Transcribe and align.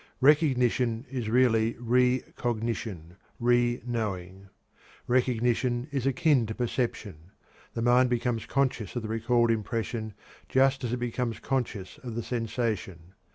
Recognition 0.19 1.05
is 1.11 1.29
really 1.29 1.75
re 1.77 2.23
cognition 2.35 3.17
re 3.39 3.83
knowing. 3.85 4.47
Recognition 5.05 5.89
is 5.91 6.07
akin 6.07 6.47
to 6.47 6.55
perception. 6.55 7.29
The 7.75 7.83
mind 7.83 8.09
becomes 8.09 8.47
conscious 8.47 8.95
of 8.95 9.03
the 9.03 9.07
recalled 9.09 9.51
impression 9.51 10.15
just 10.49 10.83
as 10.83 10.91
it 10.91 10.97
becomes 10.97 11.37
conscious 11.37 11.99
of 11.99 12.15
the 12.15 12.23
sensation. 12.23 13.13